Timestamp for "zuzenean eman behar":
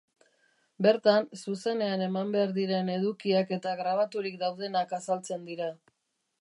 1.41-2.55